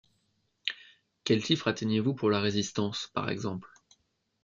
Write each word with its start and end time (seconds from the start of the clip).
Quel 1.25 1.45
chiffre 1.45 1.67
atteignez-vous 1.67 2.15
pour 2.15 2.31
la 2.31 2.39
résistance, 2.39 3.11
par 3.13 3.29
exemple? 3.29 3.69